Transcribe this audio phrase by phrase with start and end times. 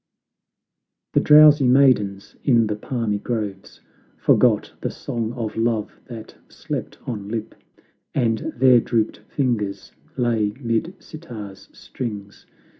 [1.13, 3.81] The drowsy maidens in the palmy groves
[4.17, 7.53] Forgot the song of love that slept on lip,
[8.15, 12.47] And there drooped fingers lay mid sitar's strings.